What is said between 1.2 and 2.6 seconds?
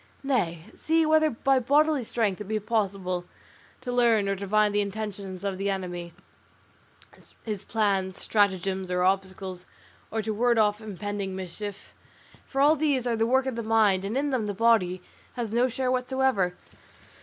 by bodily strength it be